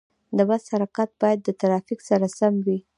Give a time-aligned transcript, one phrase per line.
[0.37, 2.77] د بس حرکت باید د ترافیک سره سم وي.